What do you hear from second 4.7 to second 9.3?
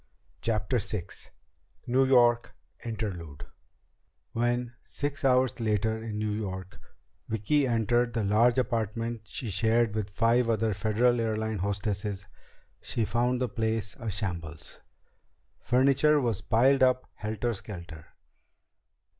six hours later in New York, Vicki entered the large apartment